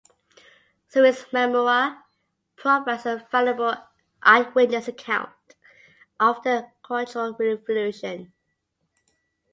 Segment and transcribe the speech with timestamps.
[0.87, 2.05] Sirin's memoir
[2.55, 3.75] provides a valuable
[4.23, 5.29] eyewitness account
[6.19, 8.33] of the Cultural Revolution.